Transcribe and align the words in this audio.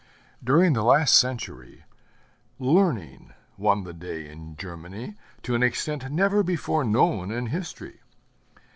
During 0.43 0.73
the 0.73 0.81
last 0.81 1.13
century, 1.13 1.83
Learning 2.57 3.33
won 3.55 3.83
the 3.83 3.93
day 3.93 4.27
in 4.27 4.55
Germany 4.57 5.13
to 5.43 5.53
an 5.53 5.61
extent 5.61 6.11
never 6.11 6.41
before 6.41 6.83
known 6.83 7.29
in 7.29 7.45
history. 7.45 7.99